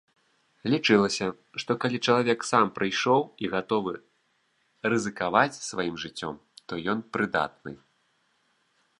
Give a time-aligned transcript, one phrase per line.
[0.73, 1.25] Лічылася,
[1.63, 3.93] што калі чалавек сам прыйшоў і гатовы
[4.93, 6.35] рызыкаваць сваім жыццём,
[6.67, 7.71] то ён прыдатны.